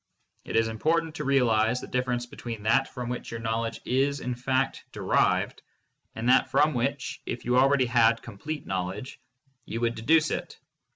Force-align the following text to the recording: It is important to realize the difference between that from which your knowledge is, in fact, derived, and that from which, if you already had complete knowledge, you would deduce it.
It 0.45 0.55
is 0.55 0.67
important 0.67 1.13
to 1.13 1.23
realize 1.23 1.79
the 1.79 1.85
difference 1.85 2.25
between 2.25 2.63
that 2.63 2.87
from 2.87 3.07
which 3.07 3.29
your 3.29 3.39
knowledge 3.39 3.79
is, 3.85 4.19
in 4.19 4.33
fact, 4.33 4.83
derived, 4.91 5.61
and 6.15 6.27
that 6.27 6.49
from 6.49 6.73
which, 6.73 7.21
if 7.27 7.45
you 7.45 7.55
already 7.55 7.85
had 7.85 8.23
complete 8.23 8.65
knowledge, 8.65 9.19
you 9.65 9.79
would 9.81 9.93
deduce 9.93 10.31
it. 10.31 10.57